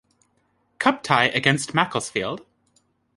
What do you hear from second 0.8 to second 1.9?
tie against